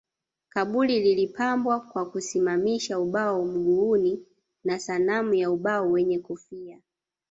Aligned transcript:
Kaburi 0.49 0.99
lilipambwa 0.99 1.79
kwa 1.79 2.09
kusimamisha 2.11 2.99
ubao 2.99 3.45
mguuni 3.45 4.19
na 4.63 4.79
sanamu 4.79 5.33
ya 5.33 5.51
ubao 5.51 5.91
wenye 5.91 6.19
kofia 6.19 6.79